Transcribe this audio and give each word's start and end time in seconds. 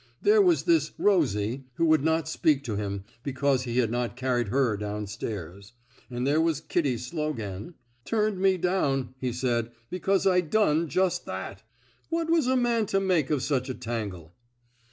There 0.19 0.41
was 0.41 0.63
this 0.63 0.93
Rosie 0.97 1.65
*' 1.69 1.73
who 1.75 1.85
would 1.85 2.03
not 2.03 2.27
speak 2.27 2.63
to 2.63 2.75
him 2.75 3.03
because 3.21 3.65
he 3.65 3.77
had 3.77 3.91
not 3.91 4.15
carried 4.15 4.47
her 4.47 4.75
down 4.75 5.05
stairs; 5.05 5.73
and 6.09 6.25
there 6.25 6.41
was 6.41 6.59
Kitty 6.59 6.97
Slogan 6.97 7.63
^* 8.03 8.03
turned 8.03 8.39
me 8.39 8.57
down,*' 8.57 9.13
he 9.19 9.31
said, 9.31 9.69
because 9.91 10.25
I 10.25 10.41
done 10.41 10.87
just 10.87 11.27
that/' 11.27 11.61
What 12.09 12.31
was 12.31 12.47
a 12.47 12.57
man 12.57 12.87
to 12.87 12.99
make 12.99 13.29
of 13.29 13.43
such 13.43 13.69
a 13.69 13.75
tangle? 13.75 14.33